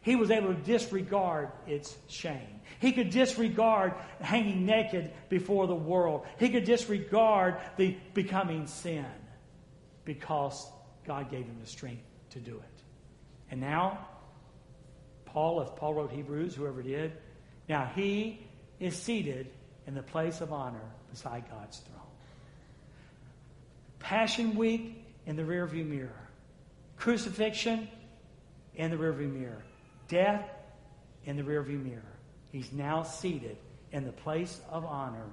[0.03, 2.61] He was able to disregard its shame.
[2.79, 6.27] He could disregard hanging naked before the world.
[6.39, 9.07] He could disregard the becoming sin
[10.05, 10.71] because
[11.09, 12.83] God gave him the strength to do it.
[13.51, 14.07] And now,
[15.25, 17.13] Paul, if Paul wrote Hebrews, whoever did,
[17.69, 18.47] now he
[18.79, 19.49] is seated
[19.87, 21.99] in the place of honor beside God's throne.
[23.99, 26.29] Passion Week in the rearview mirror.
[26.97, 27.89] Crucifixion
[28.75, 29.65] in the rearview mirror.
[30.09, 30.45] Death
[31.25, 32.03] in the rearview mirror.
[32.53, 33.57] He's now seated
[33.93, 35.27] in the place of honor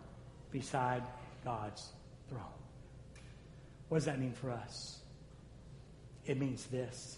[0.52, 1.04] beside
[1.44, 1.92] God's
[2.30, 2.42] throne.
[3.90, 5.00] What does that mean for us?
[6.26, 7.18] It means this.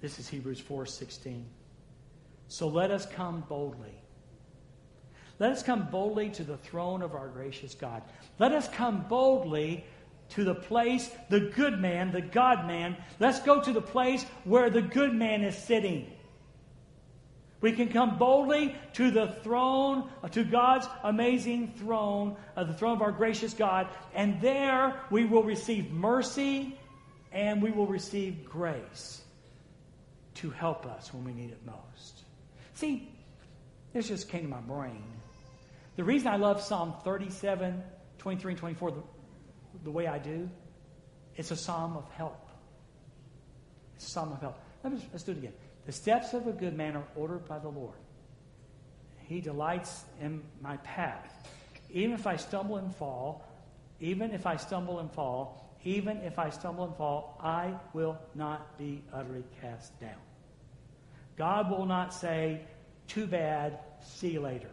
[0.00, 1.44] This is Hebrews 4:16.
[2.48, 4.04] So let us come boldly
[5.38, 8.02] let us come boldly to the throne of our gracious God.
[8.38, 9.84] Let us come boldly
[10.30, 12.96] to the place, the good man, the God man.
[13.18, 16.10] Let's go to the place where the good man is sitting.
[17.64, 23.00] We can come boldly to the throne, to God's amazing throne, uh, the throne of
[23.00, 26.78] our gracious God, and there we will receive mercy
[27.32, 29.22] and we will receive grace.
[30.34, 32.24] to help us when we need it most.
[32.74, 33.08] See,
[33.94, 35.02] this just came to my brain.
[35.96, 37.82] The reason I love Psalm 37,
[38.18, 39.02] 23, and 24 the,
[39.84, 40.50] the way I do,
[41.34, 42.46] it's a psalm of help.
[43.96, 44.58] It's a psalm of help.
[44.82, 45.54] Let let's do it again.
[45.86, 47.96] The steps of a good man are ordered by the Lord.
[49.26, 51.48] He delights in my path.
[51.90, 53.46] Even if I stumble and fall,
[54.00, 58.78] even if I stumble and fall, even if I stumble and fall, I will not
[58.78, 60.20] be utterly cast down.
[61.36, 62.60] God will not say,
[63.06, 64.70] too bad, see you later.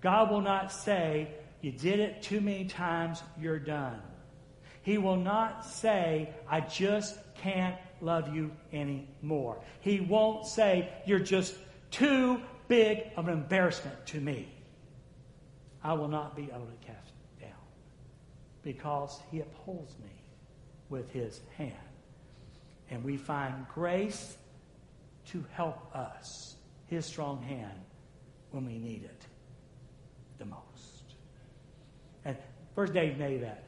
[0.00, 1.28] God will not say,
[1.62, 4.00] you did it too many times, you're done.
[4.82, 9.58] He will not say, I just can't love you anymore.
[9.80, 11.54] He won't say, you're just
[11.90, 14.48] too big of an embarrassment to me.
[15.82, 17.50] I will not be utterly cast down
[18.62, 20.10] because he upholds me
[20.88, 21.74] with his hand.
[22.90, 24.36] And we find grace
[25.26, 27.80] to help us, his strong hand,
[28.50, 29.26] when we need it
[30.38, 31.14] the most.
[32.24, 32.36] And
[32.74, 33.64] first Dave made that.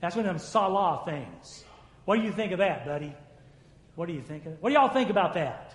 [0.00, 1.64] That's one of them Selah things.
[2.04, 3.14] What do you think of that, buddy?
[3.96, 4.44] What do you think?
[4.60, 5.74] What do y'all think about that?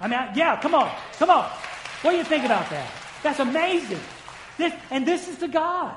[0.00, 1.44] I mean, yeah, come on, come on.
[2.02, 2.90] What do you think about that?
[3.22, 4.00] That's amazing.
[4.58, 5.94] This, and this is the God.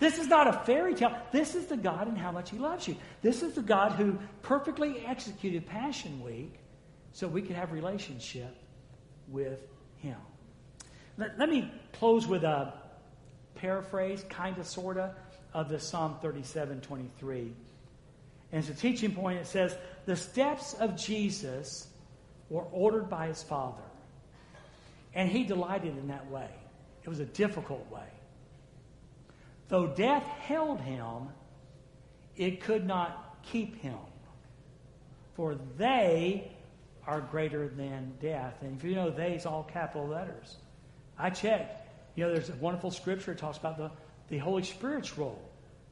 [0.00, 1.16] This is not a fairy tale.
[1.30, 2.96] This is the God and how much He loves you.
[3.22, 6.54] This is the God who perfectly executed Passion Week
[7.12, 8.56] so we could have relationship
[9.28, 9.60] with
[9.98, 10.16] Him.
[11.18, 12.72] Let, let me close with a
[13.54, 15.14] paraphrase, kind of, sort of,
[15.52, 17.52] of the Psalm 37 23.
[18.54, 19.40] And it's a teaching point.
[19.40, 19.76] It says,
[20.06, 21.88] The steps of Jesus
[22.48, 23.82] were ordered by his Father.
[25.12, 26.48] And he delighted in that way.
[27.02, 28.06] It was a difficult way.
[29.66, 31.30] Though death held him,
[32.36, 33.98] it could not keep him.
[35.34, 36.52] For they
[37.08, 38.54] are greater than death.
[38.60, 40.58] And if you know, they is all capital letters.
[41.18, 41.88] I checked.
[42.14, 43.90] You know, there's a wonderful scripture that talks about the,
[44.28, 45.42] the Holy Spirit's role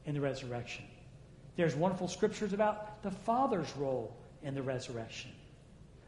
[0.05, 0.85] in the resurrection.
[1.55, 5.31] There's wonderful scriptures about the Father's role in the resurrection.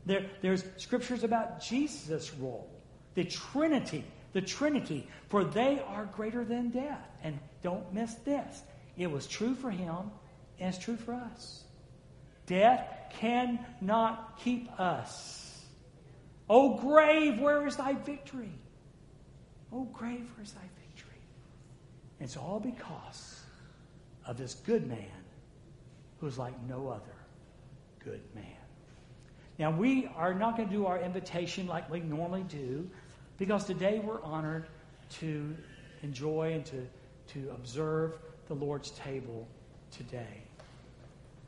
[0.05, 2.69] There, there's scriptures about Jesus' role,
[3.15, 7.07] the Trinity, the Trinity, for they are greater than death.
[7.23, 8.61] And don't miss this.
[8.97, 10.11] It was true for him,
[10.59, 11.63] and it's true for us.
[12.45, 12.87] Death
[13.19, 15.63] cannot keep us.
[16.49, 18.53] O grave, where is thy victory?
[19.71, 21.21] O grave, where is thy victory?
[22.19, 23.41] And it's all because
[24.27, 25.24] of this good man
[26.25, 27.15] who's like no other
[28.03, 28.43] good man.
[29.59, 32.89] Now, we are not going to do our invitation like we normally do
[33.37, 34.65] because today we're honored
[35.19, 35.55] to
[36.01, 36.87] enjoy and to,
[37.27, 38.17] to observe
[38.47, 39.47] the Lord's table
[39.91, 40.41] today.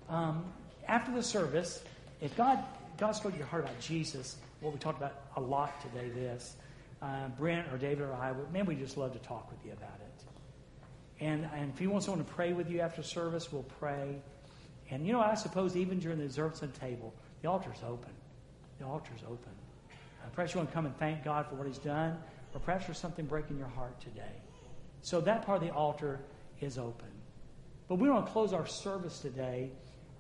[0.10, 0.46] Um,
[0.88, 1.84] after the service,
[2.22, 2.60] if God,
[3.00, 6.56] God spoke to your heart about Jesus, what we talked about a lot today, this,
[7.02, 10.00] uh, Brent or David or I, man, we just love to talk with you about
[10.00, 11.26] it.
[11.26, 14.22] And, and if you want someone to pray with you after service, we'll pray.
[14.90, 18.12] And you know, I suppose even during the observance of the table, the altar's open.
[18.80, 19.52] The altar's open.
[19.90, 22.18] Uh, perhaps you want to come and thank God for what He's done,
[22.54, 24.42] or perhaps there's something breaking your heart today.
[25.02, 26.20] So that part of the altar
[26.62, 27.08] is open.
[27.88, 29.72] But we want to close our service today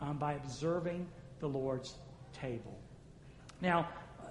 [0.01, 1.07] um, by observing
[1.39, 1.95] the Lord's
[2.34, 2.78] table.
[3.61, 3.88] Now,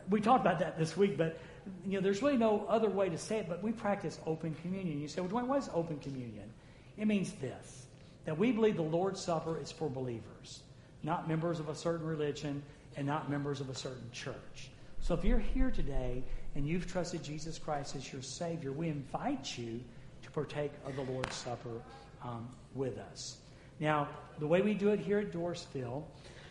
[0.09, 1.39] we talked about that this week, but
[1.85, 5.01] you know, there's really no other way to say it, but we practice open communion.
[5.01, 6.49] You say, well, Dwayne, what is open communion?
[6.97, 7.86] It means this
[8.27, 10.63] that we believe the Lord's Supper is for believers,
[11.03, 12.63] not members of a certain religion
[12.97, 14.69] and not members of a certain church.
[15.01, 16.23] So if you're here today
[16.55, 19.81] and you've trusted Jesus Christ as your Savior, we invite you
[20.23, 21.81] to partake of the Lord's Supper
[22.25, 23.39] um, with us.
[23.79, 24.09] Now,
[24.39, 26.03] the way we do it here at Dorsville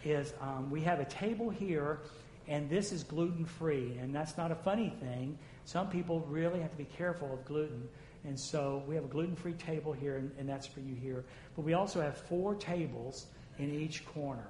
[0.05, 1.99] is um, we have a table here,
[2.47, 3.97] and this is gluten free.
[3.99, 5.37] And that's not a funny thing.
[5.65, 7.89] Some people really have to be careful of gluten.
[8.25, 11.23] And so we have a gluten free table here, and, and that's for you here.
[11.55, 13.27] But we also have four tables
[13.59, 14.47] in each corner.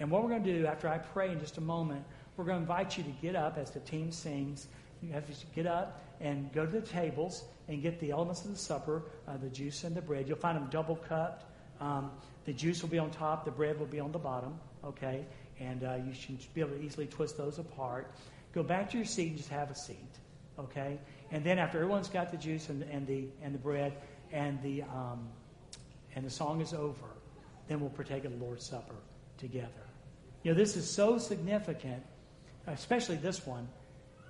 [0.00, 2.04] And what we're going to do after I pray in just a moment,
[2.36, 4.68] we're going to invite you to get up as the team sings.
[5.02, 8.52] You have to get up and go to the tables and get the elements of
[8.52, 10.28] the supper, uh, the juice and the bread.
[10.28, 11.44] You'll find them double cupped.
[11.80, 12.10] Um,
[12.44, 15.24] the juice will be on top, the bread will be on the bottom, okay?
[15.60, 18.10] And uh, you should be able to easily twist those apart.
[18.54, 19.96] Go back to your seat and just have a seat,
[20.58, 20.98] okay?
[21.30, 23.94] And then after everyone's got the juice and, and the and the bread
[24.32, 25.28] and the um,
[26.14, 27.06] and the song is over,
[27.68, 28.94] then we'll partake of the Lord's Supper
[29.36, 29.68] together.
[30.42, 32.02] You know, this is so significant,
[32.66, 33.68] especially this one,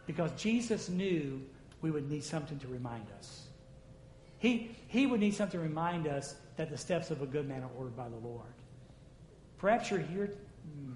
[0.07, 1.41] because Jesus knew
[1.81, 3.47] we would need something to remind us.
[4.39, 7.63] He, he would need something to remind us that the steps of a good man
[7.63, 8.47] are ordered by the Lord.
[9.59, 10.33] Perhaps you're here.
[10.65, 10.93] Hmm,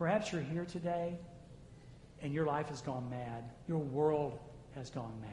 [0.00, 1.18] Perhaps you're here today
[2.22, 3.44] and your life has gone mad.
[3.68, 4.38] Your world
[4.74, 5.30] has gone mad.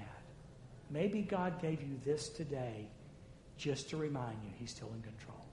[0.90, 2.88] Maybe God gave you this today
[3.58, 5.44] just to remind you He's still in control.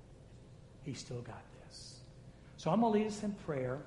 [0.85, 1.99] He's still got this.
[2.57, 3.79] So I'm going to lead us in prayer.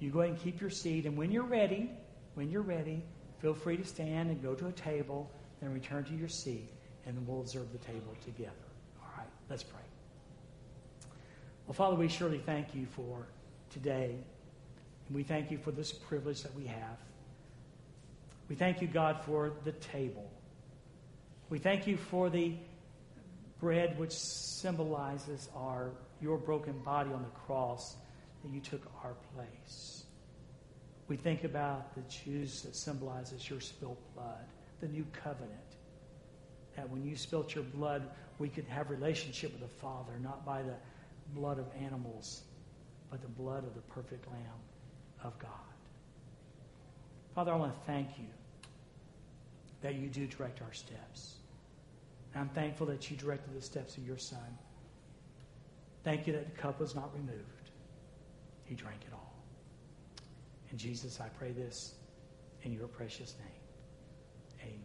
[0.00, 1.06] You go ahead and keep your seat.
[1.06, 1.90] And when you're ready,
[2.34, 3.04] when you're ready,
[3.40, 5.30] feel free to stand and go to a table,
[5.60, 6.68] then return to your seat,
[7.06, 8.50] and we'll observe the table together.
[9.00, 9.80] All right, let's pray.
[11.66, 13.26] Well, Father, we surely thank you for
[13.70, 14.16] today.
[15.08, 16.98] And we thank you for this privilege that we have.
[18.48, 20.30] We thank you, God, for the table.
[21.48, 22.54] We thank you for the
[23.60, 25.90] bread which symbolizes our
[26.20, 27.96] your broken body on the cross
[28.42, 30.04] that you took our place.
[31.08, 34.46] We think about the juice that symbolizes your spilled blood,
[34.80, 35.50] the new covenant.
[36.76, 40.62] That when you spilt your blood, we could have relationship with the Father, not by
[40.62, 40.74] the
[41.34, 42.42] blood of animals,
[43.10, 44.60] but the blood of the perfect Lamb
[45.22, 45.71] of God.
[47.34, 48.26] Father, I want to thank you
[49.80, 51.36] that you do direct our steps.
[52.34, 54.58] And I'm thankful that you directed the steps of your Son.
[56.04, 57.70] Thank you that the cup was not removed.
[58.64, 59.34] He drank it all.
[60.70, 61.94] And Jesus, I pray this
[62.62, 64.68] in your precious name.
[64.68, 64.80] Amen.